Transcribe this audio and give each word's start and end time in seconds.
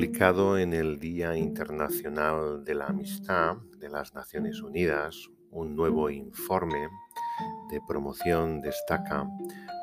publicado 0.00 0.56
en 0.56 0.72
el 0.72 0.98
Día 0.98 1.36
Internacional 1.36 2.64
de 2.64 2.74
la 2.74 2.86
Amistad 2.86 3.58
de 3.78 3.90
las 3.90 4.14
Naciones 4.14 4.62
Unidas 4.62 5.28
un 5.50 5.76
nuevo 5.76 6.08
informe 6.08 6.88
de 7.70 7.82
promoción 7.86 8.62
destaca 8.62 9.28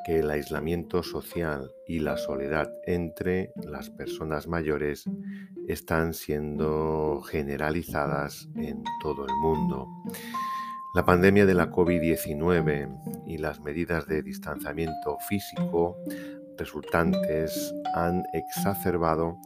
que 0.07 0.21
el 0.21 0.31
aislamiento 0.31 1.03
social 1.03 1.69
y 1.85 1.99
la 1.99 2.17
soledad 2.17 2.67
entre 2.87 3.51
las 3.57 3.91
personas 3.91 4.47
mayores 4.47 5.05
están 5.67 6.15
siendo 6.15 7.21
generalizadas 7.21 8.49
en 8.55 8.83
todo 9.03 9.23
el 9.23 9.35
mundo. 9.35 9.87
La 10.95 11.05
pandemia 11.05 11.45
de 11.45 11.53
la 11.53 11.69
COVID-19 11.69 13.23
y 13.27 13.37
las 13.37 13.59
medidas 13.59 14.07
de 14.07 14.23
distanciamiento 14.23 15.19
físico 15.29 15.95
resultantes 16.57 17.71
han 17.93 18.23
exacerbado 18.33 19.37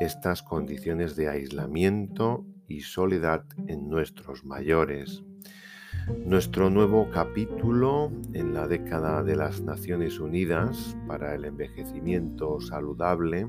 estas 0.00 0.42
condiciones 0.42 1.16
de 1.16 1.28
aislamiento 1.28 2.44
y 2.66 2.80
soledad 2.80 3.44
en 3.66 3.88
nuestros 3.88 4.44
mayores. 4.44 5.22
Nuestro 6.24 6.70
nuevo 6.70 7.10
capítulo 7.10 8.10
en 8.32 8.54
la 8.54 8.66
década 8.66 9.22
de 9.22 9.36
las 9.36 9.60
Naciones 9.60 10.20
Unidas 10.20 10.96
para 11.06 11.34
el 11.34 11.44
envejecimiento 11.44 12.60
saludable 12.60 13.48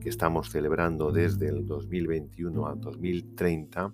que 0.00 0.08
estamos 0.08 0.50
celebrando 0.50 1.10
desde 1.10 1.48
el 1.48 1.66
2021 1.66 2.66
al 2.66 2.80
2030 2.80 3.92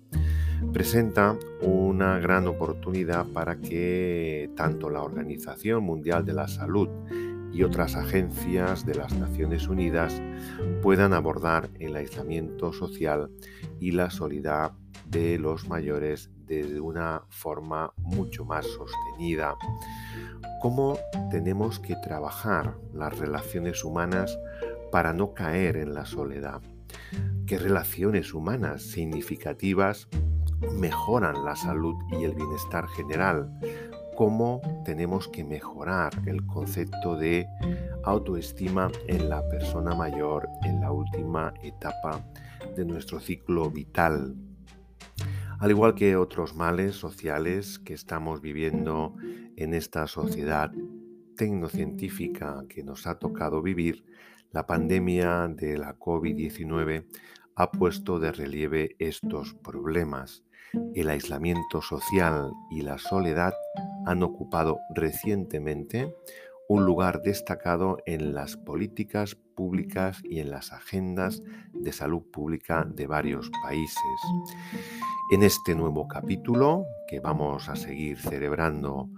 presenta 0.71 1.37
una 1.61 2.19
gran 2.19 2.47
oportunidad 2.47 3.25
para 3.27 3.59
que 3.59 4.49
tanto 4.55 4.89
la 4.89 5.01
Organización 5.01 5.83
Mundial 5.83 6.25
de 6.25 6.33
la 6.33 6.47
Salud 6.47 6.89
y 7.53 7.63
otras 7.63 7.95
agencias 7.95 8.85
de 8.85 8.95
las 8.95 9.13
Naciones 9.13 9.67
Unidas 9.67 10.21
puedan 10.81 11.13
abordar 11.13 11.69
el 11.79 11.95
aislamiento 11.95 12.73
social 12.73 13.29
y 13.79 13.91
la 13.91 14.09
soledad 14.09 14.71
de 15.05 15.37
los 15.37 15.67
mayores 15.67 16.31
de 16.45 16.79
una 16.79 17.23
forma 17.29 17.93
mucho 17.97 18.45
más 18.45 18.65
sostenida. 18.65 19.55
¿Cómo 20.61 20.97
tenemos 21.29 21.79
que 21.79 21.95
trabajar 21.95 22.77
las 22.93 23.17
relaciones 23.17 23.83
humanas 23.83 24.37
para 24.91 25.13
no 25.13 25.33
caer 25.33 25.77
en 25.77 25.93
la 25.93 26.05
soledad? 26.05 26.61
¿Qué 27.45 27.57
relaciones 27.57 28.33
humanas 28.33 28.81
significativas 28.81 30.07
mejoran 30.71 31.43
la 31.43 31.55
salud 31.55 31.95
y 32.11 32.23
el 32.23 32.33
bienestar 32.33 32.87
general? 32.87 33.51
Cómo 34.15 34.61
tenemos 34.85 35.27
que 35.27 35.43
mejorar 35.43 36.11
el 36.25 36.45
concepto 36.45 37.15
de 37.15 37.47
autoestima 38.03 38.91
en 39.07 39.29
la 39.29 39.47
persona 39.49 39.95
mayor 39.95 40.47
en 40.63 40.81
la 40.81 40.91
última 40.91 41.53
etapa 41.61 42.23
de 42.75 42.85
nuestro 42.85 43.19
ciclo 43.19 43.69
vital. 43.69 44.35
Al 45.59 45.71
igual 45.71 45.95
que 45.95 46.15
otros 46.15 46.55
males 46.55 46.95
sociales 46.95 47.79
que 47.79 47.93
estamos 47.93 48.41
viviendo 48.41 49.15
en 49.55 49.73
esta 49.73 50.07
sociedad 50.07 50.71
tecnocientífica 51.37 52.65
que 52.67 52.83
nos 52.83 53.07
ha 53.07 53.19
tocado 53.19 53.61
vivir, 53.61 54.05
la 54.51 54.67
pandemia 54.67 55.47
de 55.47 55.77
la 55.77 55.97
COVID-19 55.97 57.05
ha 57.55 57.71
puesto 57.71 58.19
de 58.19 58.31
relieve 58.31 58.95
estos 58.99 59.53
problemas. 59.53 60.43
El 60.95 61.09
aislamiento 61.09 61.81
social 61.81 62.51
y 62.71 62.81
la 62.81 62.97
soledad 62.97 63.53
han 64.05 64.23
ocupado 64.23 64.79
recientemente 64.93 66.13
un 66.67 66.85
lugar 66.85 67.21
destacado 67.21 67.97
en 68.05 68.33
las 68.33 68.57
políticas 68.57 69.35
públicas 69.55 70.19
y 70.23 70.39
en 70.39 70.49
las 70.49 70.71
agendas 70.71 71.41
de 71.73 71.91
salud 71.91 72.23
pública 72.31 72.85
de 72.89 73.05
varios 73.05 73.51
países. 73.61 73.97
En 75.31 75.43
este 75.43 75.75
nuevo 75.75 76.07
capítulo, 76.07 76.85
que 77.07 77.19
vamos 77.19 77.69
a 77.69 77.75
seguir 77.75 78.17
celebrando 78.17 79.09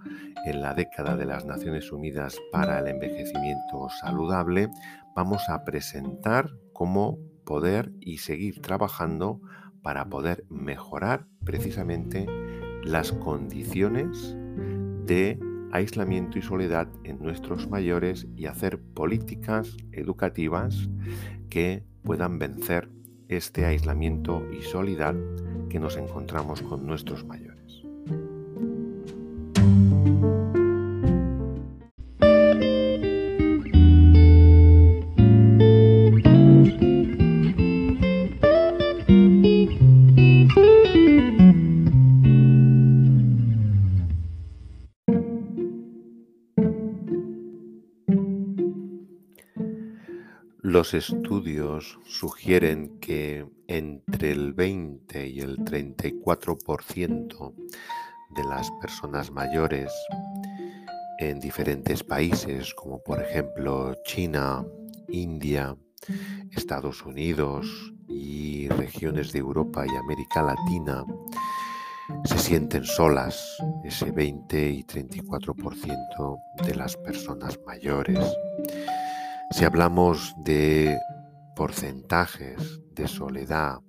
en 0.46 0.62
la 0.62 0.74
década 0.74 1.16
de 1.16 1.26
las 1.26 1.46
Naciones 1.46 1.92
Unidas 1.92 2.38
para 2.52 2.80
el 2.80 2.88
Envejecimiento 2.88 3.88
Saludable, 4.02 4.70
vamos 5.16 5.48
a 5.50 5.64
presentar 5.64 6.50
cómo 6.74 7.18
poder 7.46 7.92
y 8.02 8.18
seguir 8.18 8.62
trabajando 8.62 9.40
para 9.82 10.06
poder 10.06 10.46
mejorar 10.50 11.28
precisamente 11.44 12.26
las 12.84 13.12
condiciones 13.12 14.36
de 15.06 15.40
aislamiento 15.72 16.40
y 16.40 16.42
soledad 16.42 16.88
en 17.04 17.22
nuestros 17.22 17.70
mayores 17.70 18.28
y 18.36 18.46
hacer 18.46 18.80
políticas 18.80 19.76
educativas 19.92 20.90
que 21.50 21.84
puedan 22.04 22.40
vencer 22.40 22.90
este 23.28 23.66
aislamiento 23.66 24.44
y 24.52 24.62
soledad 24.62 25.16
que 25.70 25.80
nos 25.80 25.98
encontramos 25.98 26.62
con 26.62 26.86
nuestros 26.86 27.26
mayores. 27.26 27.55
Los 50.86 50.94
estudios 50.94 51.98
sugieren 52.06 53.00
que 53.00 53.44
entre 53.68 54.30
el 54.30 54.54
20 54.54 55.28
y 55.30 55.40
el 55.40 55.58
34% 55.58 57.54
de 58.36 58.44
las 58.44 58.70
personas 58.80 59.32
mayores 59.32 59.92
en 61.18 61.40
diferentes 61.40 62.04
países, 62.04 62.72
como 62.76 63.02
por 63.02 63.20
ejemplo 63.20 63.96
China, 64.04 64.64
India, 65.08 65.76
Estados 66.52 67.04
Unidos 67.04 67.92
y 68.08 68.68
regiones 68.68 69.32
de 69.32 69.40
Europa 69.40 69.88
y 69.88 69.96
América 69.98 70.44
Latina, 70.44 71.04
se 72.26 72.38
sienten 72.38 72.84
solas, 72.84 73.58
ese 73.84 74.12
20 74.12 74.70
y 74.70 74.84
34% 74.84 76.38
de 76.64 76.76
las 76.76 76.96
personas 76.96 77.60
mayores. 77.66 78.20
Si 79.52 79.64
hablamos 79.64 80.36
de 80.44 80.98
porcentajes 81.56 82.82
de 82.94 83.08
soledad 83.08 83.80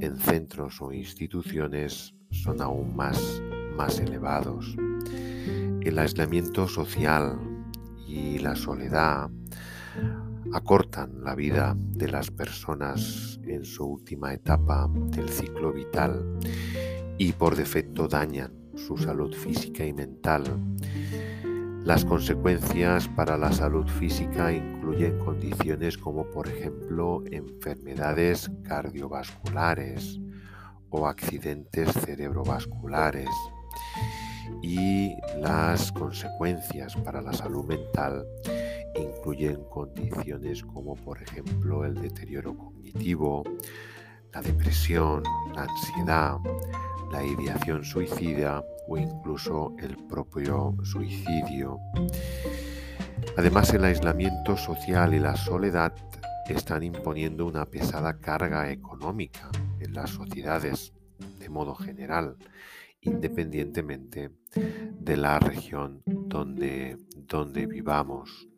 en 0.00 0.18
centros 0.18 0.82
o 0.82 0.92
instituciones, 0.92 2.14
son 2.30 2.60
aún 2.60 2.94
más, 2.94 3.42
más 3.76 4.00
elevados. 4.00 4.74
El 5.80 5.98
aislamiento 5.98 6.66
social 6.66 7.38
y 8.06 8.38
la 8.38 8.56
soledad 8.56 9.30
acortan 10.52 11.22
la 11.24 11.34
vida 11.34 11.74
de 11.76 12.08
las 12.08 12.30
personas 12.30 13.40
en 13.44 13.64
su 13.64 13.86
última 13.86 14.34
etapa 14.34 14.88
del 14.92 15.28
ciclo 15.28 15.72
vital 15.72 16.38
y 17.18 17.32
por 17.32 17.56
defecto 17.56 18.08
dañan 18.08 18.52
su 18.74 18.96
salud 18.96 19.32
física 19.34 19.84
y 19.84 19.92
mental 19.92 20.44
las 21.84 22.04
consecuencias 22.04 23.08
para 23.08 23.36
la 23.36 23.50
salud 23.50 23.86
física 23.88 24.52
incluyen 24.52 25.18
condiciones 25.18 25.98
como 25.98 26.24
por 26.30 26.48
ejemplo 26.48 27.24
enfermedades 27.30 28.50
cardiovasculares 28.62 30.20
o 30.90 31.08
accidentes 31.08 31.92
cerebrovasculares. 31.92 33.28
Y 34.62 35.16
las 35.40 35.90
consecuencias 35.90 36.94
para 36.96 37.20
la 37.20 37.32
salud 37.32 37.64
mental 37.64 38.24
incluyen 38.94 39.64
condiciones 39.64 40.62
como 40.62 40.94
por 40.94 41.20
ejemplo 41.20 41.84
el 41.84 41.94
deterioro 41.94 42.56
cognitivo, 42.56 43.42
la 44.32 44.40
depresión, 44.40 45.24
la 45.54 45.62
ansiedad, 45.62 46.36
la 47.12 47.24
ideación 47.24 47.84
suicida 47.84 48.64
o 48.88 48.98
incluso 48.98 49.76
el 49.78 49.96
propio 50.08 50.74
suicidio. 50.82 51.78
Además, 53.36 53.72
el 53.72 53.84
aislamiento 53.84 54.56
social 54.56 55.14
y 55.14 55.20
la 55.20 55.36
soledad 55.36 55.94
están 56.52 56.82
imponiendo 56.82 57.46
una 57.46 57.66
pesada 57.66 58.18
carga 58.18 58.70
económica 58.70 59.50
en 59.80 59.94
las 59.94 60.10
sociedades 60.10 60.92
de 61.38 61.48
modo 61.48 61.74
general, 61.74 62.36
independientemente 63.00 64.30
de 64.92 65.16
la 65.16 65.38
región 65.38 66.02
donde, 66.06 66.98
donde 67.16 67.66
vivamos. 67.66 68.48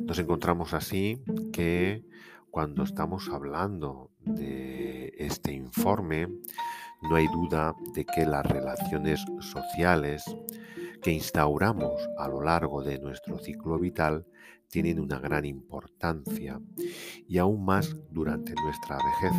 Nos 0.00 0.18
encontramos 0.18 0.74
así 0.74 1.22
que 1.52 2.04
cuando 2.50 2.82
estamos 2.82 3.28
hablando 3.28 4.10
de 4.20 5.14
este 5.16 5.52
informe, 5.52 6.28
no 7.08 7.16
hay 7.16 7.26
duda 7.28 7.74
de 7.94 8.04
que 8.04 8.24
las 8.24 8.46
relaciones 8.46 9.24
sociales 9.40 10.24
que 11.02 11.10
instauramos 11.10 12.08
a 12.18 12.28
lo 12.28 12.42
largo 12.42 12.82
de 12.82 12.98
nuestro 12.98 13.38
ciclo 13.38 13.78
vital 13.78 14.24
tienen 14.68 15.00
una 15.00 15.18
gran 15.18 15.44
importancia 15.44 16.60
y 17.28 17.38
aún 17.38 17.64
más 17.64 17.94
durante 18.10 18.54
nuestra 18.54 18.96
vejez 18.96 19.36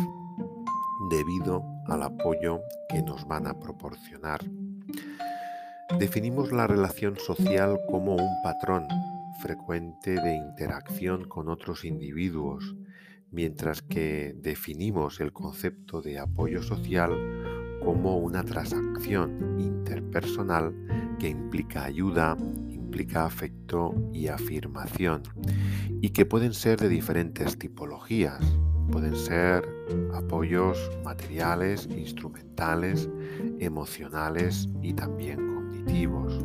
debido 1.10 1.64
al 1.86 2.02
apoyo 2.02 2.60
que 2.88 3.02
nos 3.02 3.26
van 3.26 3.46
a 3.46 3.58
proporcionar. 3.58 4.40
Definimos 5.98 6.52
la 6.52 6.66
relación 6.66 7.16
social 7.18 7.78
como 7.90 8.14
un 8.14 8.42
patrón 8.42 8.86
frecuente 9.40 10.12
de 10.20 10.36
interacción 10.36 11.24
con 11.28 11.48
otros 11.48 11.84
individuos, 11.84 12.76
mientras 13.30 13.82
que 13.82 14.34
definimos 14.36 15.20
el 15.20 15.32
concepto 15.32 16.00
de 16.00 16.18
apoyo 16.18 16.62
social 16.62 17.12
como 17.84 18.16
una 18.16 18.42
transacción 18.42 19.60
interpersonal 19.60 20.74
que 21.18 21.28
implica 21.28 21.84
ayuda, 21.84 22.36
implica 22.70 23.26
afecto 23.26 23.94
y 24.12 24.28
afirmación, 24.28 25.22
y 26.00 26.10
que 26.10 26.26
pueden 26.26 26.54
ser 26.54 26.80
de 26.80 26.88
diferentes 26.88 27.58
tipologías. 27.58 28.40
Pueden 28.90 29.16
ser 29.16 29.66
apoyos 30.14 30.78
materiales, 31.04 31.88
instrumentales, 31.90 33.08
emocionales 33.58 34.68
y 34.82 34.92
también 34.92 35.54
cognitivos. 35.54 36.38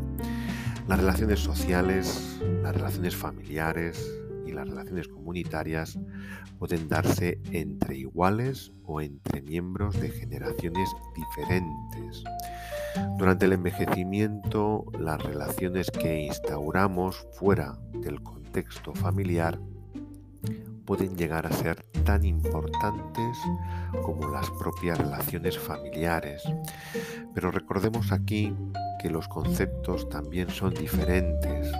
Las 0.88 1.00
relaciones 1.00 1.39
sociales, 1.39 2.39
las 2.63 2.74
relaciones 2.74 3.15
familiares 3.15 4.19
las 4.59 4.69
relaciones 4.69 5.07
comunitarias 5.07 5.97
pueden 6.57 6.89
darse 6.89 7.39
entre 7.51 7.97
iguales 7.97 8.73
o 8.83 9.00
entre 9.00 9.41
miembros 9.41 10.00
de 10.00 10.09
generaciones 10.09 10.89
diferentes. 11.15 12.23
Durante 13.17 13.45
el 13.45 13.53
envejecimiento, 13.53 14.85
las 15.00 15.21
relaciones 15.23 15.89
que 15.91 16.23
instauramos 16.23 17.25
fuera 17.33 17.79
del 17.94 18.21
contexto 18.21 18.94
familiar 18.94 19.59
pueden 20.85 21.15
llegar 21.15 21.45
a 21.45 21.51
ser 21.51 21.83
tan 22.03 22.25
importantes 22.25 23.38
como 24.03 24.27
las 24.29 24.50
propias 24.50 24.97
relaciones 24.97 25.57
familiares. 25.57 26.41
Pero 27.33 27.51
recordemos 27.51 28.11
aquí 28.11 28.56
que 29.00 29.09
los 29.09 29.27
conceptos 29.27 30.09
también 30.09 30.50
son 30.50 30.73
diferentes. 30.73 31.71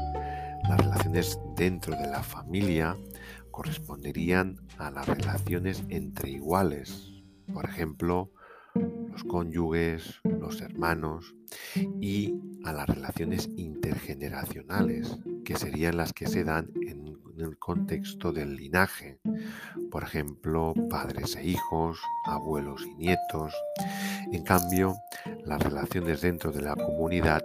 Las 0.70 0.78
relaciones 0.78 1.40
dentro 1.56 1.96
de 1.96 2.06
la 2.06 2.22
familia 2.22 2.96
corresponderían 3.50 4.56
a 4.78 4.92
las 4.92 5.08
relaciones 5.08 5.84
entre 5.90 6.30
iguales, 6.30 7.10
por 7.52 7.66
ejemplo, 7.66 8.32
los 8.76 9.24
cónyuges, 9.24 10.20
los 10.24 10.62
hermanos, 10.62 11.34
y 12.00 12.36
a 12.66 12.72
las 12.72 12.88
relaciones 12.88 13.50
intergeneracionales, 13.58 15.18
que 15.44 15.58
serían 15.58 15.98
las 15.98 16.14
que 16.14 16.28
se 16.28 16.44
dan 16.44 16.70
en 16.88 17.18
el 17.40 17.58
contexto 17.58 18.32
del 18.32 18.56
linaje, 18.56 19.20
por 19.90 20.04
ejemplo, 20.04 20.76
padres 20.88 21.36
e 21.36 21.48
hijos, 21.48 22.00
abuelos 22.26 22.86
y 22.86 22.94
nietos. 22.94 23.56
En 24.32 24.44
cambio, 24.44 24.94
las 25.46 25.64
relaciones 25.64 26.22
dentro 26.22 26.52
de 26.52 26.62
la 26.62 26.76
comunidad 26.76 27.42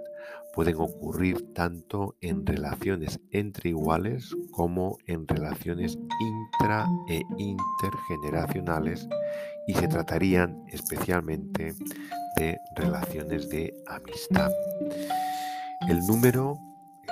pueden 0.55 0.77
ocurrir 0.77 1.53
tanto 1.53 2.17
en 2.21 2.47
relaciones 2.47 3.21
entre 3.31 3.71
iguales 3.71 4.35
como 4.53 4.99
en 5.07 5.27
relaciones 5.27 5.99
intra 6.21 6.87
e 7.09 7.23
intergeneracionales 7.39 9.09
y 9.67 9.75
se 9.75 9.89
tratarían 9.89 10.65
especialmente 10.69 11.75
de 12.37 12.59
relaciones 12.77 13.49
de 13.49 13.75
amistad. 13.87 14.51
El 15.89 15.99
número, 16.07 16.59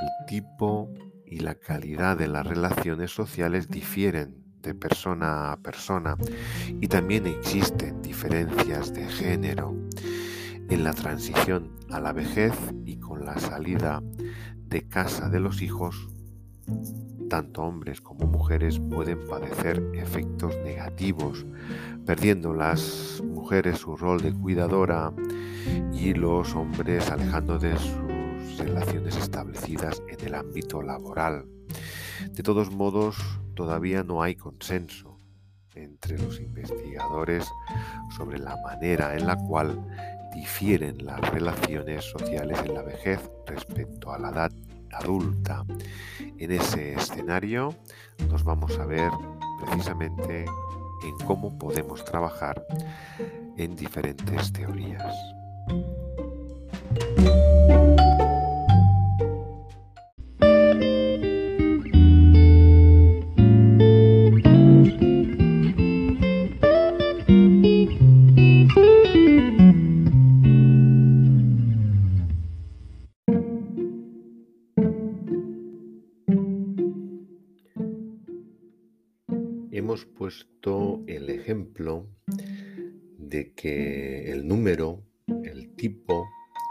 el 0.00 0.26
tipo 0.26 0.88
y 1.26 1.40
la 1.40 1.54
calidad 1.54 2.16
de 2.16 2.28
las 2.28 2.46
relaciones 2.46 3.10
sociales 3.10 3.68
difieren 3.68 4.42
de 4.62 4.74
persona 4.74 5.52
a 5.52 5.56
persona 5.56 6.16
y 6.80 6.86
también 6.86 7.26
existen 7.26 8.00
diferencias 8.02 8.92
de 8.94 9.06
género. 9.08 9.74
En 10.72 10.84
la 10.84 10.94
transición 10.94 11.70
a 11.90 12.00
la 12.00 12.14
vejez 12.14 12.54
y 12.86 12.96
con 12.96 13.26
la 13.26 13.38
salida 13.38 14.02
de 14.56 14.88
casa 14.88 15.28
de 15.28 15.38
los 15.38 15.60
hijos, 15.60 16.08
tanto 17.28 17.60
hombres 17.60 18.00
como 18.00 18.26
mujeres 18.26 18.80
pueden 18.80 19.18
padecer 19.28 19.82
efectos 19.92 20.56
negativos, 20.64 21.44
perdiendo 22.06 22.54
las 22.54 23.22
mujeres 23.22 23.80
su 23.80 23.98
rol 23.98 24.22
de 24.22 24.32
cuidadora 24.32 25.12
y 25.92 26.14
los 26.14 26.54
hombres 26.54 27.10
alejando 27.10 27.58
de 27.58 27.76
sus 27.76 28.56
relaciones 28.56 29.18
establecidas 29.18 30.02
en 30.08 30.26
el 30.26 30.34
ámbito 30.34 30.80
laboral. 30.80 31.44
De 32.30 32.42
todos 32.42 32.70
modos, 32.70 33.18
todavía 33.54 34.04
no 34.04 34.22
hay 34.22 34.36
consenso 34.36 35.18
entre 35.74 36.18
los 36.18 36.40
investigadores 36.40 37.46
sobre 38.16 38.38
la 38.38 38.56
manera 38.64 39.14
en 39.14 39.26
la 39.26 39.36
cual 39.36 39.78
difieren 40.34 41.04
las 41.04 41.20
relaciones 41.30 42.04
sociales 42.04 42.58
en 42.64 42.74
la 42.74 42.82
vejez 42.82 43.20
respecto 43.46 44.12
a 44.12 44.18
la 44.18 44.30
edad 44.30 44.52
adulta. 44.92 45.64
En 46.38 46.52
ese 46.52 46.94
escenario 46.94 47.74
nos 48.28 48.44
vamos 48.44 48.78
a 48.78 48.86
ver 48.86 49.10
precisamente 49.64 50.44
en 50.44 51.26
cómo 51.26 51.56
podemos 51.58 52.04
trabajar 52.04 52.64
en 53.56 53.76
diferentes 53.76 54.52
teorías. 54.52 55.14
El 81.06 81.28
ejemplo 81.28 82.08
de 83.18 83.52
que 83.52 84.30
el 84.30 84.46
número, 84.46 85.02
el 85.44 85.74
tipo 85.74 86.24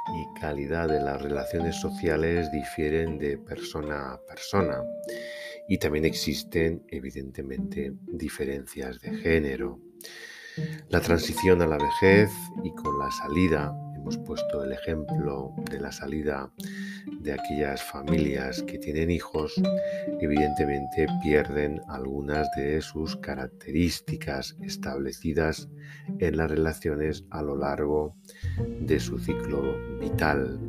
y 0.08 0.40
calidad 0.40 0.88
de 0.88 1.02
las 1.02 1.22
relaciones 1.22 1.76
sociales 1.76 2.50
difieren 2.52 3.18
de 3.18 3.38
persona 3.38 4.14
a 4.14 4.22
persona 4.26 4.82
y 5.68 5.78
también 5.78 6.06
existen 6.06 6.84
evidentemente 6.88 7.94
diferencias 8.08 9.02
de 9.02 9.14
género. 9.18 9.80
La 10.90 11.02
transición 11.02 11.62
a 11.62 11.68
la 11.68 11.78
vejez 11.78 12.32
y 12.64 12.72
con 12.72 12.98
la 12.98 13.12
salida, 13.12 13.74
hemos 14.02 14.18
puesto 14.18 14.64
el 14.64 14.72
ejemplo 14.72 15.54
de 15.70 15.80
la 15.80 15.92
salida 15.92 16.52
de 17.20 17.34
aquellas 17.34 17.84
familias 17.84 18.64
que 18.64 18.80
tienen 18.80 19.12
hijos, 19.12 19.54
evidentemente 20.20 21.06
pierden 21.22 21.80
algunas 21.88 22.48
de 22.56 22.82
sus 22.82 23.16
características 23.18 24.58
establecidas 24.62 25.70
en 26.18 26.38
las 26.38 26.50
relaciones 26.50 27.26
a 27.30 27.44
lo 27.44 27.56
largo 27.56 28.16
de 28.80 29.00
su 29.00 29.20
ciclo 29.20 29.78
vital. 30.00 30.60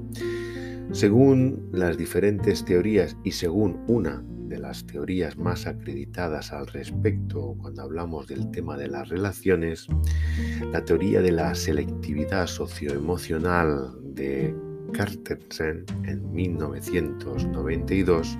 Según 0.92 1.70
las 1.72 1.96
diferentes 1.96 2.66
teorías 2.66 3.16
y 3.24 3.32
según 3.32 3.82
una 3.88 4.22
de 4.52 4.58
las 4.58 4.86
teorías 4.86 5.38
más 5.38 5.66
acreditadas 5.66 6.52
al 6.52 6.66
respecto 6.66 7.56
cuando 7.58 7.80
hablamos 7.80 8.26
del 8.26 8.50
tema 8.50 8.76
de 8.76 8.86
las 8.86 9.08
relaciones, 9.08 9.86
la 10.70 10.84
teoría 10.84 11.22
de 11.22 11.32
la 11.32 11.54
selectividad 11.54 12.46
socioemocional 12.46 13.94
de 14.14 14.54
Cartersen 14.92 15.86
en 16.04 16.30
1992, 16.30 18.36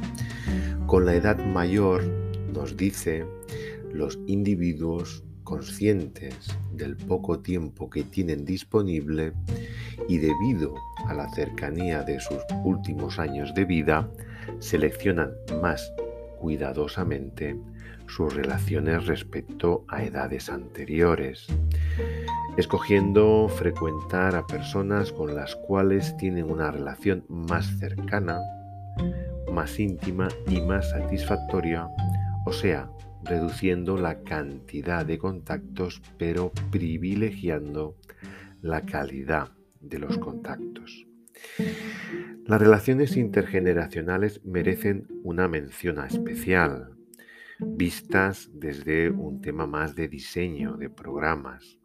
con 0.87 1.07
la 1.07 1.15
edad 1.15 1.43
mayor 1.47 2.05
nos 2.53 2.77
dice 2.77 3.25
los 3.91 4.19
individuos 4.27 5.25
conscientes 5.45 6.35
del 6.75 6.99
poco 6.99 7.41
tiempo 7.41 7.89
que 7.89 8.03
tienen 8.03 8.45
disponible 8.45 9.33
y 10.09 10.19
debido 10.19 10.75
a 11.07 11.15
la 11.15 11.27
cercanía 11.31 12.03
de 12.03 12.21
sus 12.21 12.43
últimos 12.65 13.19
años 13.19 13.55
de 13.55 13.65
vida, 13.65 14.11
seleccionan 14.59 15.33
más 15.63 15.91
cuidadosamente 16.43 17.57
sus 18.09 18.35
relaciones 18.35 19.07
respecto 19.07 19.85
a 19.87 20.03
edades 20.03 20.51
anteriores, 20.51 21.47
escogiendo 22.57 23.49
frecuentar 23.49 24.35
a 24.35 24.45
personas 24.45 25.13
con 25.13 25.37
las 25.37 25.55
cuales 25.55 26.17
tienen 26.17 26.51
una 26.51 26.73
relación 26.73 27.25
más 27.29 27.79
cercana, 27.79 28.41
más 29.53 29.79
íntima 29.79 30.27
y 30.49 30.61
más 30.61 30.91
satisfactoria, 30.91 31.89
o 32.45 32.53
sea, 32.53 32.91
reduciendo 33.23 33.97
la 33.97 34.21
cantidad 34.25 35.07
de 35.07 35.19
contactos 35.19 36.03
pero 36.19 36.51
privilegiando 36.73 37.97
la 38.63 38.81
calidad 38.81 39.53
de 39.81 40.01
los 40.01 40.19
contactos. 40.19 41.07
Las 42.47 42.61
relaciones 42.61 43.17
intergeneracionales 43.17 44.45
merecen 44.45 45.07
una 45.23 45.47
mención 45.47 46.05
especial, 46.05 46.97
vistas 47.61 48.51
desde 48.53 49.11
un 49.11 49.41
tema 49.41 49.67
más 49.69 49.95
de 49.95 50.09
diseño 50.09 50.77
de 50.77 50.91
programas. 50.91 51.79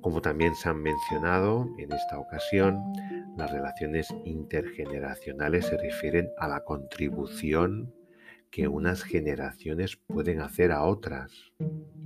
Como 0.00 0.22
también 0.22 0.54
se 0.54 0.70
han 0.70 0.82
mencionado 0.82 1.68
en 1.78 1.92
esta 1.92 2.18
ocasión, 2.18 2.78
las 3.36 3.52
relaciones 3.52 4.08
intergeneracionales 4.24 5.66
se 5.66 5.76
refieren 5.76 6.28
a 6.38 6.48
la 6.48 6.64
contribución 6.64 7.92
que 8.50 8.68
unas 8.68 9.02
generaciones 9.02 9.96
pueden 10.06 10.40
hacer 10.40 10.72
a 10.72 10.84
otras 10.84 11.32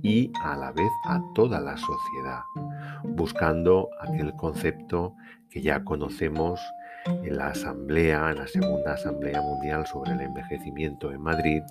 y 0.01 0.31
a 0.43 0.57
la 0.57 0.71
vez 0.71 0.89
a 1.05 1.21
toda 1.35 1.59
la 1.61 1.77
sociedad, 1.77 2.41
buscando 3.03 3.89
aquel 4.01 4.33
concepto 4.33 5.13
que 5.49 5.61
ya 5.61 5.83
conocemos 5.83 6.59
en 7.07 7.37
la 7.37 7.47
asamblea, 7.47 8.31
en 8.31 8.37
la 8.37 8.47
segunda 8.47 8.93
asamblea 8.93 9.41
mundial 9.41 9.85
sobre 9.85 10.13
el 10.13 10.21
envejecimiento 10.21 11.11
en 11.11 11.21
Madrid, 11.21 11.61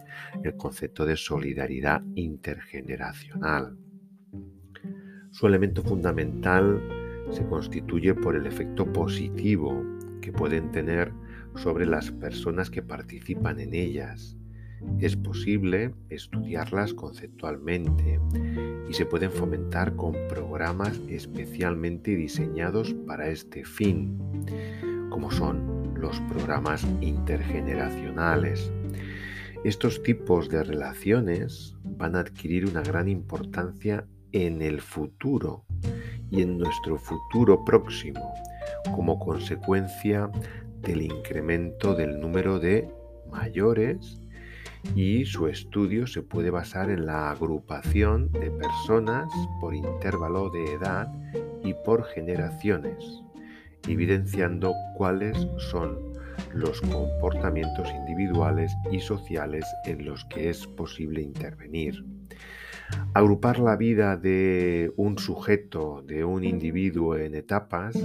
el 0.42 0.56
concepto 0.56 1.04
de 1.04 1.16
solidaridad 1.16 2.02
intergeneracional. 2.14 3.76
Su 5.30 5.46
elemento 5.46 5.82
fundamental 5.82 6.80
se 7.30 7.44
constituye 7.46 8.14
por 8.14 8.36
el 8.36 8.46
efecto 8.46 8.90
positivo 8.92 9.84
que 10.20 10.32
pueden 10.32 10.70
tener 10.70 11.12
sobre 11.56 11.86
las 11.86 12.10
personas 12.10 12.70
que 12.70 12.82
participan 12.82 13.60
en 13.60 13.74
ellas. 13.74 14.36
Es 14.98 15.16
posible 15.16 15.94
estudiarlas 16.10 16.94
conceptualmente 16.94 18.20
y 18.88 18.92
se 18.92 19.06
pueden 19.06 19.30
fomentar 19.30 19.96
con 19.96 20.12
programas 20.28 21.00
especialmente 21.08 22.14
diseñados 22.14 22.94
para 23.06 23.28
este 23.28 23.64
fin 23.64 24.18
como 25.16 25.30
son 25.30 25.94
los 25.98 26.20
programas 26.28 26.86
intergeneracionales. 27.00 28.70
Estos 29.64 30.02
tipos 30.02 30.50
de 30.50 30.62
relaciones 30.62 31.74
van 31.82 32.16
a 32.16 32.20
adquirir 32.20 32.66
una 32.66 32.82
gran 32.82 33.08
importancia 33.08 34.06
en 34.32 34.60
el 34.60 34.82
futuro 34.82 35.64
y 36.30 36.42
en 36.42 36.58
nuestro 36.58 36.98
futuro 36.98 37.64
próximo 37.64 38.34
como 38.94 39.18
consecuencia 39.18 40.30
del 40.82 41.00
incremento 41.00 41.94
del 41.94 42.20
número 42.20 42.58
de 42.58 42.86
mayores 43.30 44.20
y 44.94 45.24
su 45.24 45.48
estudio 45.48 46.06
se 46.06 46.20
puede 46.20 46.50
basar 46.50 46.90
en 46.90 47.06
la 47.06 47.30
agrupación 47.30 48.30
de 48.32 48.50
personas 48.50 49.32
por 49.62 49.74
intervalo 49.74 50.50
de 50.50 50.74
edad 50.74 51.10
y 51.64 51.72
por 51.86 52.04
generaciones 52.04 53.22
evidenciando 53.88 54.74
cuáles 54.96 55.46
son 55.58 55.98
los 56.54 56.80
comportamientos 56.80 57.88
individuales 57.92 58.72
y 58.90 59.00
sociales 59.00 59.64
en 59.84 60.04
los 60.04 60.24
que 60.26 60.50
es 60.50 60.66
posible 60.66 61.22
intervenir. 61.22 62.04
Agrupar 63.14 63.58
la 63.58 63.76
vida 63.76 64.16
de 64.16 64.92
un 64.96 65.18
sujeto, 65.18 66.02
de 66.06 66.24
un 66.24 66.44
individuo 66.44 67.16
en 67.16 67.34
etapas 67.34 67.96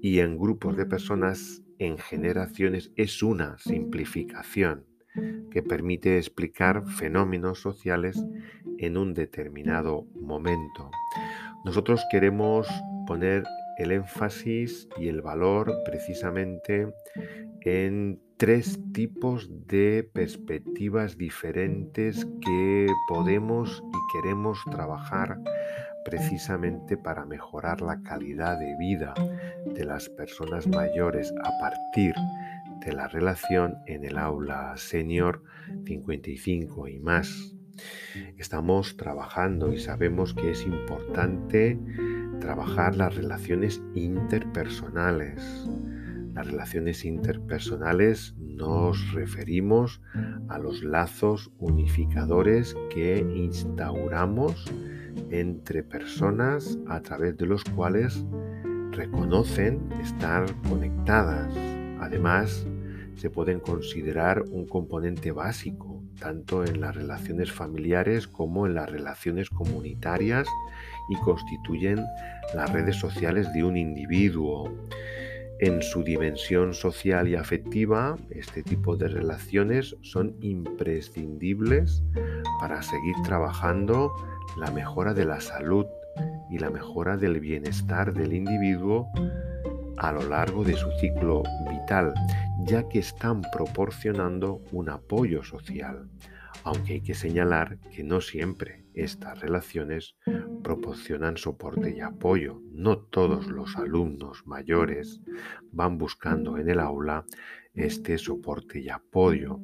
y 0.00 0.20
en 0.20 0.38
grupos 0.38 0.76
de 0.76 0.86
personas 0.86 1.62
en 1.78 1.98
generaciones 1.98 2.92
es 2.96 3.22
una 3.22 3.58
simplificación 3.58 4.84
que 5.50 5.62
permite 5.62 6.18
explicar 6.18 6.86
fenómenos 6.86 7.60
sociales 7.60 8.22
en 8.78 8.96
un 8.96 9.14
determinado 9.14 10.06
momento. 10.20 10.90
Nosotros 11.64 12.04
queremos 12.10 12.68
poner 13.06 13.44
el 13.78 13.92
énfasis 13.92 14.88
y 14.98 15.08
el 15.08 15.22
valor 15.22 15.72
precisamente 15.84 16.92
en 17.62 18.20
tres 18.36 18.78
tipos 18.92 19.48
de 19.66 20.08
perspectivas 20.12 21.16
diferentes 21.16 22.26
que 22.40 22.86
podemos 23.08 23.82
y 23.82 24.12
queremos 24.12 24.58
trabajar 24.70 25.38
precisamente 26.04 26.96
para 26.96 27.24
mejorar 27.24 27.80
la 27.80 28.00
calidad 28.02 28.58
de 28.58 28.76
vida 28.78 29.14
de 29.66 29.84
las 29.84 30.08
personas 30.08 30.68
mayores 30.68 31.34
a 31.42 31.50
partir 31.58 32.14
de 32.84 32.92
la 32.92 33.08
relación 33.08 33.78
en 33.86 34.04
el 34.04 34.16
aula 34.16 34.76
senior 34.76 35.42
55 35.84 36.88
y 36.88 37.00
más. 37.00 37.56
Estamos 38.38 38.96
trabajando 38.96 39.72
y 39.72 39.80
sabemos 39.80 40.34
que 40.34 40.52
es 40.52 40.64
importante 40.64 41.78
trabajar 42.46 42.94
las 42.94 43.16
relaciones 43.16 43.82
interpersonales. 43.96 45.68
Las 46.32 46.46
relaciones 46.46 47.04
interpersonales 47.04 48.36
nos 48.38 49.12
referimos 49.14 50.00
a 50.48 50.56
los 50.60 50.84
lazos 50.84 51.50
unificadores 51.58 52.76
que 52.88 53.18
instauramos 53.34 54.64
entre 55.32 55.82
personas 55.82 56.78
a 56.86 57.00
través 57.00 57.36
de 57.36 57.46
los 57.46 57.64
cuales 57.64 58.24
reconocen 58.92 59.80
estar 60.00 60.46
conectadas. 60.68 61.52
Además, 61.98 62.64
se 63.16 63.28
pueden 63.28 63.58
considerar 63.58 64.44
un 64.52 64.68
componente 64.68 65.32
básico 65.32 66.00
tanto 66.20 66.64
en 66.64 66.80
las 66.80 66.94
relaciones 66.94 67.50
familiares 67.50 68.28
como 68.28 68.66
en 68.66 68.74
las 68.74 68.88
relaciones 68.88 69.50
comunitarias 69.50 70.46
y 71.08 71.16
constituyen 71.16 72.04
las 72.54 72.72
redes 72.72 72.96
sociales 72.96 73.52
de 73.52 73.64
un 73.64 73.76
individuo. 73.76 74.72
En 75.58 75.80
su 75.82 76.02
dimensión 76.02 76.74
social 76.74 77.28
y 77.28 77.34
afectiva, 77.34 78.16
este 78.30 78.62
tipo 78.62 78.96
de 78.96 79.08
relaciones 79.08 79.96
son 80.02 80.36
imprescindibles 80.40 82.02
para 82.60 82.82
seguir 82.82 83.14
trabajando 83.24 84.12
la 84.58 84.70
mejora 84.70 85.14
de 85.14 85.24
la 85.24 85.40
salud 85.40 85.86
y 86.50 86.58
la 86.58 86.70
mejora 86.70 87.16
del 87.16 87.40
bienestar 87.40 88.12
del 88.12 88.34
individuo 88.34 89.08
a 89.96 90.12
lo 90.12 90.28
largo 90.28 90.62
de 90.62 90.76
su 90.76 90.90
ciclo 91.00 91.42
vital, 91.70 92.12
ya 92.66 92.86
que 92.88 92.98
están 92.98 93.42
proporcionando 93.52 94.60
un 94.72 94.90
apoyo 94.90 95.42
social, 95.42 96.06
aunque 96.66 96.94
hay 96.94 97.00
que 97.00 97.14
señalar 97.14 97.78
que 97.94 98.02
no 98.02 98.20
siempre 98.20 98.84
estas 98.92 99.40
relaciones 99.40 100.16
proporcionan 100.64 101.36
soporte 101.36 101.94
y 101.96 102.00
apoyo. 102.00 102.60
No 102.72 102.98
todos 102.98 103.46
los 103.46 103.76
alumnos 103.76 104.44
mayores 104.46 105.22
van 105.70 105.96
buscando 105.96 106.58
en 106.58 106.68
el 106.68 106.80
aula 106.80 107.24
este 107.72 108.18
soporte 108.18 108.80
y 108.80 108.88
apoyo, 108.88 109.60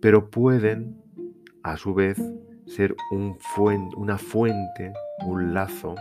pero 0.00 0.30
pueden 0.30 0.96
a 1.62 1.76
su 1.76 1.92
vez 1.92 2.18
ser 2.64 2.96
una 3.10 4.16
fuente, 4.16 4.94
un 5.26 5.52
lazo 5.52 5.94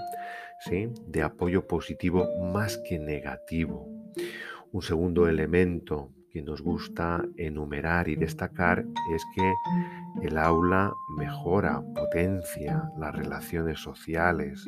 de 1.05 1.21
apoyo 1.21 1.67
positivo 1.67 2.29
más 2.49 2.77
que 2.87 2.97
negativo. 2.97 3.89
Un 4.71 4.81
segundo 4.81 5.27
elemento 5.27 6.13
que 6.35 6.41
nos 6.41 6.61
gusta 6.61 7.25
enumerar 7.37 8.09
y 8.09 8.17
destacar 8.17 8.85
es 9.13 9.23
que 9.33 9.53
el 10.21 10.37
aula 10.37 10.93
mejora, 11.17 11.81
potencia 11.95 12.91
las 12.97 13.15
relaciones 13.15 13.79
sociales, 13.79 14.67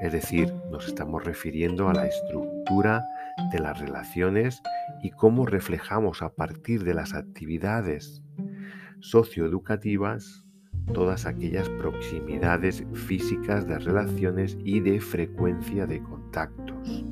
es 0.00 0.10
decir, 0.10 0.52
nos 0.68 0.88
estamos 0.88 1.24
refiriendo 1.24 1.88
a 1.88 1.94
la 1.94 2.08
estructura 2.08 3.06
de 3.52 3.60
las 3.60 3.78
relaciones 3.78 4.60
y 5.00 5.10
cómo 5.10 5.46
reflejamos 5.46 6.22
a 6.22 6.30
partir 6.30 6.82
de 6.82 6.94
las 6.94 7.14
actividades 7.14 8.20
socioeducativas 8.98 10.44
todas 10.92 11.24
aquellas 11.24 11.68
proximidades 11.68 12.82
físicas 12.94 13.64
de 13.68 13.78
relaciones 13.78 14.58
y 14.64 14.80
de 14.80 15.00
frecuencia 15.00 15.86
de 15.86 16.02
contactos. 16.02 17.04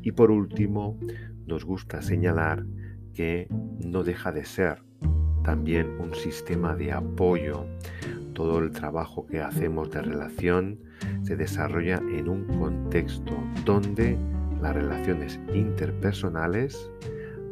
Y 0.00 0.12
por 0.12 0.30
último, 0.30 0.98
nos 1.46 1.66
gusta 1.66 2.00
señalar 2.00 2.64
que 3.14 3.48
no 3.84 4.02
deja 4.02 4.32
de 4.32 4.44
ser 4.44 4.82
también 5.44 6.00
un 6.00 6.14
sistema 6.14 6.74
de 6.76 6.92
apoyo. 6.92 7.66
Todo 8.34 8.58
el 8.58 8.70
trabajo 8.70 9.26
que 9.26 9.40
hacemos 9.40 9.90
de 9.90 10.02
relación 10.02 10.78
se 11.22 11.36
desarrolla 11.36 11.96
en 11.96 12.28
un 12.28 12.44
contexto 12.58 13.32
donde 13.64 14.18
las 14.60 14.74
relaciones 14.74 15.40
interpersonales 15.54 16.90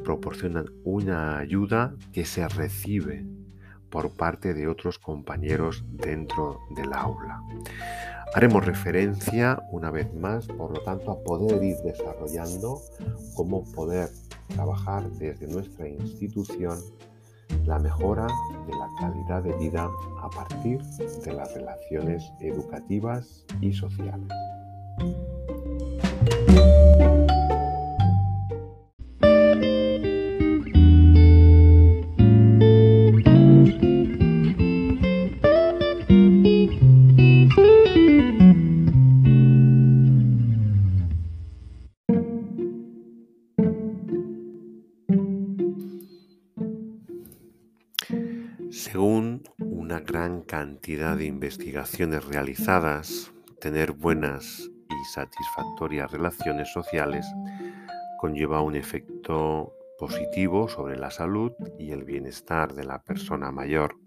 proporcionan 0.05 0.67
una 0.85 1.39
ayuda 1.39 1.95
que 2.13 2.25
se 2.25 2.47
recibe 2.49 3.27
por 3.91 4.11
parte 4.11 4.55
de 4.55 4.69
otros 4.69 4.99
compañeros 4.99 5.85
dentro 5.91 6.61
del 6.77 6.93
aula. 6.93 7.43
Haremos 8.35 8.65
referencia 8.67 9.63
una 9.71 9.91
vez 9.91 10.13
más, 10.15 10.47
por 10.47 10.71
lo 10.77 10.83
tanto, 10.83 11.11
a 11.11 11.19
poder 11.25 11.63
ir 11.63 11.77
desarrollando 11.79 12.81
cómo 13.35 13.65
poder 13.73 14.11
trabajar 14.49 15.09
desde 15.13 15.47
nuestra 15.49 15.89
institución 15.89 16.79
la 17.65 17.79
mejora 17.79 18.27
de 18.67 18.73
la 18.73 18.89
calidad 18.99 19.43
de 19.43 19.53
vida 19.59 19.91
a 20.23 20.31
partir 20.31 20.83
de 20.83 21.33
las 21.33 21.53
relaciones 21.55 22.33
educativas 22.41 23.45
y 23.61 23.73
sociales. 23.73 24.29
Cantidad 50.89 51.19
de 51.19 51.27
investigaciones 51.27 52.25
realizadas, 52.25 53.31
tener 53.61 53.93
buenas 53.93 54.71
y 54.89 55.05
satisfactorias 55.13 56.11
relaciones 56.11 56.73
sociales 56.73 57.27
conlleva 58.19 58.63
un 58.63 58.75
efecto 58.75 59.75
positivo 59.99 60.67
sobre 60.67 60.97
la 60.97 61.11
salud 61.11 61.53
y 61.79 61.91
el 61.91 62.05
bienestar 62.05 62.73
de 62.73 62.85
la 62.85 63.03
persona 63.03 63.53
mayor, 63.53 63.99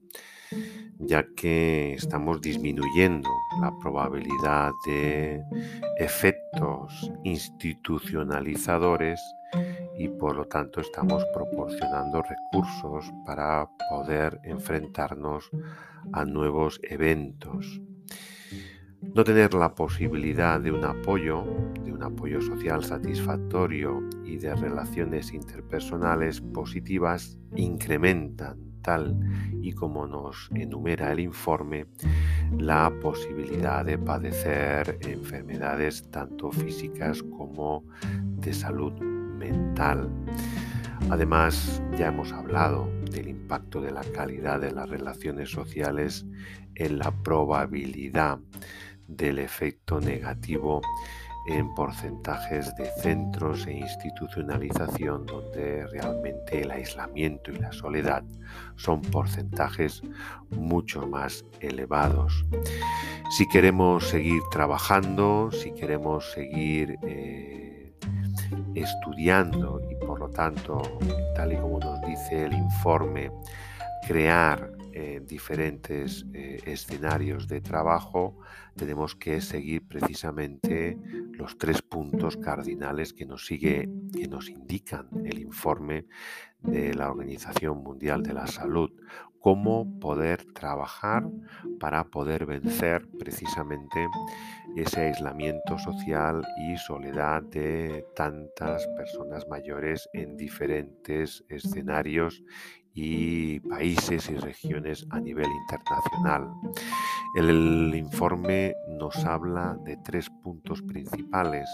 ya 0.97 1.23
que 1.35 1.93
estamos 1.93 2.41
disminuyendo 2.41 3.29
la 3.61 3.71
probabilidad 3.79 4.71
de 4.87 5.43
efectos 5.99 7.11
institucionalizadores 7.23 9.21
y 10.01 10.07
por 10.07 10.35
lo 10.35 10.45
tanto 10.45 10.81
estamos 10.81 11.23
proporcionando 11.31 12.23
recursos 12.23 13.13
para 13.23 13.69
poder 13.87 14.39
enfrentarnos 14.43 15.51
a 16.11 16.25
nuevos 16.25 16.79
eventos. 16.81 17.79
No 19.13 19.23
tener 19.23 19.53
la 19.53 19.75
posibilidad 19.75 20.59
de 20.59 20.71
un 20.71 20.83
apoyo, 20.85 21.45
de 21.83 21.93
un 21.93 22.01
apoyo 22.01 22.41
social 22.41 22.83
satisfactorio 22.83 24.01
y 24.25 24.37
de 24.37 24.55
relaciones 24.55 25.33
interpersonales 25.33 26.41
positivas 26.41 27.37
incrementan 27.55 28.57
tal 28.81 29.19
y 29.61 29.73
como 29.73 30.07
nos 30.07 30.49
enumera 30.55 31.11
el 31.11 31.19
informe, 31.19 31.85
la 32.57 32.91
posibilidad 32.99 33.85
de 33.85 33.99
padecer 33.99 34.97
enfermedades 35.01 36.09
tanto 36.09 36.51
físicas 36.51 37.21
como 37.21 37.83
de 38.11 38.51
salud 38.51 39.10
Además, 41.09 41.81
ya 41.97 42.07
hemos 42.07 42.31
hablado 42.31 42.89
del 43.11 43.27
impacto 43.27 43.81
de 43.81 43.91
la 43.91 44.03
calidad 44.03 44.61
de 44.61 44.71
las 44.71 44.89
relaciones 44.89 45.49
sociales 45.49 46.25
en 46.75 46.99
la 46.99 47.11
probabilidad 47.11 48.39
del 49.07 49.39
efecto 49.39 49.99
negativo 49.99 50.81
en 51.47 51.73
porcentajes 51.73 52.73
de 52.75 52.85
centros 53.01 53.65
e 53.65 53.73
institucionalización 53.73 55.25
donde 55.25 55.87
realmente 55.87 56.61
el 56.61 56.71
aislamiento 56.71 57.51
y 57.51 57.57
la 57.57 57.71
soledad 57.71 58.23
son 58.75 59.01
porcentajes 59.01 60.03
mucho 60.51 61.07
más 61.07 61.43
elevados. 61.59 62.45
Si 63.37 63.47
queremos 63.47 64.07
seguir 64.07 64.41
trabajando, 64.51 65.49
si 65.51 65.71
queremos 65.73 66.31
seguir 66.31 66.97
eh, 67.01 67.70
estudiando 68.75 69.81
y 69.89 69.95
por 69.95 70.19
lo 70.19 70.29
tanto, 70.29 70.81
tal 71.35 71.53
y 71.53 71.57
como 71.57 71.79
nos 71.79 72.01
dice 72.01 72.45
el 72.45 72.53
informe, 72.53 73.31
crear 74.07 74.71
eh, 74.93 75.21
diferentes 75.25 76.25
eh, 76.33 76.59
escenarios 76.65 77.47
de 77.47 77.61
trabajo, 77.61 78.37
tenemos 78.75 79.15
que 79.15 79.39
seguir 79.39 79.87
precisamente 79.87 80.97
los 81.31 81.57
tres 81.57 81.81
puntos 81.81 82.37
cardinales 82.37 83.13
que 83.13 83.25
nos 83.25 83.45
sigue, 83.45 83.89
que 84.13 84.27
nos 84.27 84.49
indican 84.49 85.07
el 85.25 85.39
informe 85.39 86.07
de 86.59 86.93
la 86.93 87.09
Organización 87.09 87.83
Mundial 87.83 88.21
de 88.21 88.33
la 88.33 88.47
Salud, 88.47 88.91
cómo 89.41 89.99
poder 89.99 90.45
trabajar 90.53 91.27
para 91.79 92.03
poder 92.03 92.45
vencer 92.45 93.07
precisamente 93.19 94.07
ese 94.75 95.01
aislamiento 95.01 95.77
social 95.79 96.45
y 96.69 96.77
soledad 96.77 97.41
de 97.43 98.05
tantas 98.15 98.87
personas 98.95 99.47
mayores 99.49 100.07
en 100.13 100.37
diferentes 100.37 101.43
escenarios 101.49 102.43
y 102.93 103.59
países 103.61 104.29
y 104.29 104.35
regiones 104.35 105.05
a 105.09 105.19
nivel 105.19 105.47
internacional. 105.67 106.51
El 107.35 107.93
informe 107.95 108.75
nos 108.89 109.15
habla 109.25 109.77
de 109.85 109.97
tres 109.97 110.29
puntos 110.43 110.81
principales. 110.81 111.69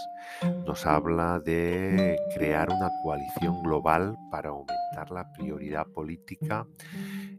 Nos 0.64 0.86
habla 0.86 1.40
de 1.40 2.16
crear 2.34 2.70
una 2.70 2.90
coalición 3.02 3.62
global 3.62 4.16
para 4.30 4.50
aumentar 4.50 5.10
la 5.10 5.30
prioridad 5.32 5.86
política 5.88 6.64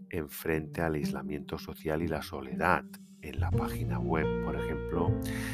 en 0.09 0.29
frente 0.29 0.81
al 0.81 0.95
aislamiento 0.95 1.57
social 1.57 2.01
y 2.01 2.07
la 2.07 2.21
soledad. 2.21 2.83
En 3.21 3.41
la 3.41 3.51
página 3.51 3.99
web, 3.99 4.25
por 4.45 4.55
ejemplo, 4.55 5.11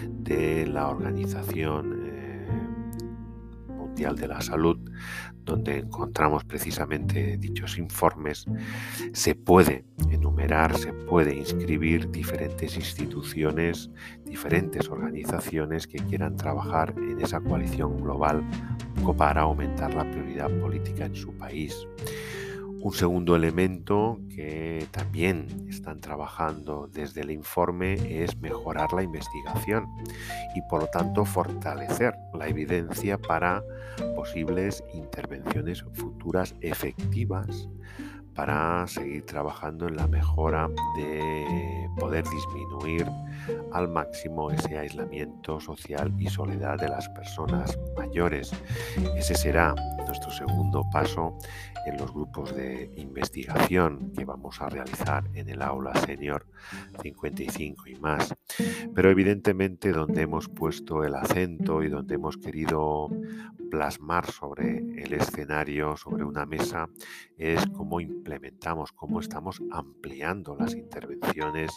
de 0.08 0.68
la 0.68 0.88
organización 0.88 2.06
de 3.96 4.28
la 4.28 4.42
Salud, 4.42 4.78
donde 5.46 5.80
encontramos 5.80 6.44
precisamente 6.44 7.38
dichos 7.38 7.78
informes, 7.78 8.46
se 9.14 9.36
puede 9.36 9.86
enumerar, 10.12 10.78
se 10.78 10.92
puede 10.92 11.34
inscribir 11.34 12.12
diferentes 12.12 12.76
instituciones, 12.76 13.90
diferentes 14.26 14.90
organizaciones 14.90 15.88
que 15.88 16.00
quieran 16.00 16.36
trabajar 16.36 16.94
en 16.98 17.22
esa 17.22 17.40
coalición 17.40 18.02
global 18.02 18.44
para 19.18 19.42
aumentar 19.44 19.94
la 19.94 20.10
prioridad 20.12 20.52
política 20.60 21.06
en 21.06 21.16
su 21.16 21.34
país. 21.34 21.88
Un 22.86 22.94
segundo 22.94 23.36
elemento 23.36 24.20
que 24.30 24.86
también 24.92 25.66
están 25.68 26.00
trabajando 26.02 26.88
desde 26.94 27.22
el 27.22 27.32
informe 27.32 27.96
es 28.24 28.38
mejorar 28.38 28.94
la 28.94 29.02
investigación 29.02 29.88
y 30.54 30.62
por 30.70 30.82
lo 30.82 30.88
tanto 30.90 31.26
fortalecer 31.26 32.14
la 32.36 32.48
evidencia 32.48 33.18
para 33.18 33.64
posibles 34.16 34.84
intervenciones 34.94 35.84
futuras 35.96 36.54
efectivas 36.62 37.68
para 38.36 38.86
seguir 38.88 39.26
trabajando 39.26 39.88
en 39.88 39.96
la 39.96 40.08
mejora 40.08 40.70
de 40.98 41.90
poder 41.98 42.26
disminuir 42.26 43.08
al 43.72 43.88
máximo 43.88 44.52
ese 44.52 44.78
aislamiento 44.78 45.60
social 45.60 46.14
y 46.20 46.28
soledad 46.28 46.78
de 46.78 46.90
las 46.90 47.08
personas 47.10 47.78
mayores. 47.96 48.52
Ese 49.16 49.36
será 49.36 49.74
nuestro 50.06 50.32
segundo 50.32 50.84
paso 50.92 51.38
en 51.86 51.98
los 51.98 52.12
grupos 52.14 52.56
de 52.56 52.92
investigación 52.96 54.12
que 54.16 54.26
vamos 54.26 54.62
a 54.62 54.70
realizar 54.70 55.24
en 55.34 55.50
el 55.50 55.62
aula 55.62 55.94
senior 56.06 56.48
55 57.02 57.88
y 57.88 57.96
más. 57.96 58.34
Pero 58.94 59.10
evidentemente 59.10 59.92
donde 59.92 60.24
hemos 60.24 60.50
puesto 60.50 61.04
el 61.04 61.16
acento 61.16 61.84
y 61.84 61.90
donde 61.90 62.16
hemos 62.16 62.38
querido 62.38 63.10
plasmar 63.70 64.32
sobre 64.32 64.78
el 64.78 65.14
escenario, 65.14 65.98
sobre 65.98 66.24
una 66.24 66.46
mesa, 66.46 66.88
es 67.38 67.66
cómo 67.68 68.00
implementamos, 68.26 68.92
cómo 68.92 69.20
estamos 69.20 69.62
ampliando 69.72 70.56
las 70.56 70.74
intervenciones 70.74 71.70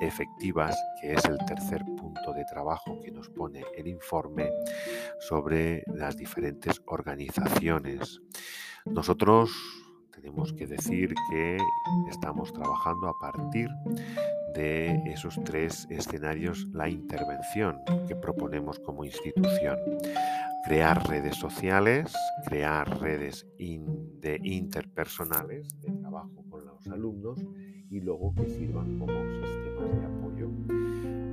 efectivas, 0.00 0.76
que 1.00 1.12
es 1.12 1.24
el 1.26 1.38
tercer 1.46 1.84
punto 1.96 2.32
de 2.32 2.44
trabajo 2.44 2.98
que 3.00 3.12
nos 3.12 3.28
pone 3.28 3.62
el 3.76 3.86
informe 3.86 4.50
sobre 5.20 5.84
las 5.86 6.16
diferentes 6.16 6.82
organizaciones. 6.86 8.20
Nosotros 8.84 9.52
tenemos 10.12 10.52
que 10.52 10.66
decir 10.66 11.14
que 11.30 11.58
estamos 12.10 12.52
trabajando 12.52 13.08
a 13.08 13.16
partir 13.20 13.68
de 14.56 15.00
esos 15.06 15.38
tres 15.44 15.86
escenarios 15.88 16.66
la 16.72 16.88
intervención 16.88 17.80
que 18.08 18.16
proponemos 18.16 18.80
como 18.80 19.04
institución. 19.04 19.78
Crear 20.64 21.08
redes 21.08 21.36
sociales, 21.36 22.14
crear 22.46 23.00
redes 23.00 23.46
de 23.58 24.40
interpersonales 24.44 25.68
de 25.80 25.90
trabajo 25.92 26.44
con 26.48 26.64
los 26.64 26.86
alumnos 26.86 27.44
y 27.90 28.00
luego 28.00 28.34
que 28.34 28.48
sirvan 28.48 28.98
como 28.98 29.12
sistemas 29.40 30.00
de 30.00 30.06
apoyo 30.06 30.50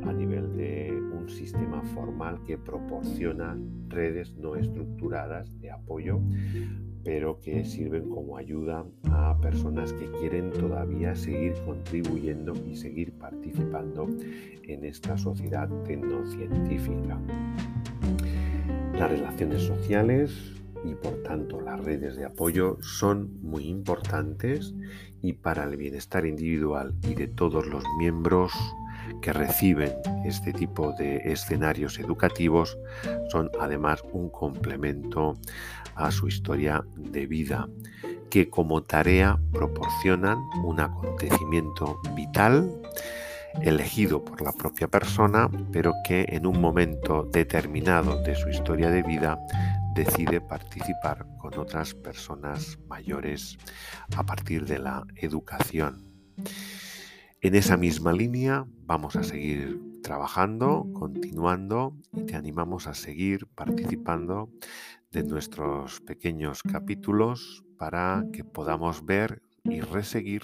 a 0.09 0.13
nivel 0.13 0.57
de 0.57 0.91
un 1.13 1.29
sistema 1.29 1.81
formal 1.93 2.41
que 2.43 2.57
proporciona 2.57 3.57
redes 3.87 4.35
no 4.35 4.55
estructuradas 4.55 5.59
de 5.59 5.71
apoyo 5.71 6.19
pero 7.03 7.39
que 7.39 7.63
sirven 7.63 8.09
como 8.09 8.37
ayuda 8.37 8.85
a 9.11 9.37
personas 9.41 9.93
que 9.93 10.11
quieren 10.19 10.51
todavía 10.51 11.15
seguir 11.15 11.53
contribuyendo 11.65 12.53
y 12.67 12.75
seguir 12.75 13.13
participando 13.13 14.07
en 14.63 14.85
esta 14.85 15.17
sociedad 15.17 15.69
tecnocientífica. 15.85 17.19
Las 18.99 19.11
relaciones 19.11 19.63
sociales 19.63 20.33
y 20.83 20.93
por 20.93 21.23
tanto 21.23 21.61
las 21.61 21.79
redes 21.79 22.17
de 22.17 22.25
apoyo 22.25 22.77
son 22.81 23.41
muy 23.41 23.69
importantes 23.69 24.73
y 25.21 25.31
para 25.31 25.63
el 25.63 25.77
bienestar 25.77 26.25
individual 26.25 26.93
y 27.03 27.15
de 27.15 27.27
todos 27.27 27.65
los 27.67 27.85
miembros 27.97 28.51
que 29.21 29.31
reciben 29.31 29.93
este 30.25 30.51
tipo 30.51 30.91
de 30.99 31.15
escenarios 31.31 31.97
educativos 31.97 32.77
son 33.29 33.49
además 33.57 34.03
un 34.11 34.29
complemento 34.29 35.37
a 35.95 36.11
su 36.11 36.27
historia 36.27 36.83
de 36.97 37.25
vida, 37.25 37.69
que 38.29 38.49
como 38.49 38.83
tarea 38.83 39.39
proporcionan 39.53 40.39
un 40.65 40.81
acontecimiento 40.81 42.01
vital 42.17 42.69
elegido 43.61 44.23
por 44.23 44.41
la 44.41 44.51
propia 44.51 44.87
persona, 44.87 45.49
pero 45.71 45.93
que 46.07 46.25
en 46.29 46.45
un 46.45 46.59
momento 46.61 47.23
determinado 47.31 48.21
de 48.23 48.35
su 48.35 48.49
historia 48.49 48.89
de 48.89 49.03
vida 49.03 49.39
decide 49.95 50.39
participar 50.41 51.25
con 51.37 51.57
otras 51.57 51.93
personas 51.93 52.77
mayores 52.87 53.57
a 54.15 54.23
partir 54.23 54.65
de 54.65 54.79
la 54.79 55.05
educación. 55.15 56.05
En 57.41 57.55
esa 57.55 57.77
misma 57.77 58.13
línea 58.13 58.65
vamos 58.85 59.15
a 59.15 59.23
seguir 59.23 59.79
trabajando, 60.03 60.85
continuando 60.93 61.95
y 62.13 62.23
te 62.23 62.35
animamos 62.35 62.87
a 62.87 62.93
seguir 62.93 63.47
participando 63.55 64.49
de 65.11 65.23
nuestros 65.23 66.01
pequeños 66.01 66.61
capítulos 66.63 67.63
para 67.77 68.25
que 68.31 68.43
podamos 68.43 69.05
ver 69.05 69.41
y 69.63 69.81
reseguir 69.81 70.43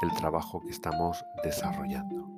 el 0.00 0.12
trabajo 0.12 0.60
que 0.60 0.70
estamos 0.70 1.24
desarrollando. 1.42 2.28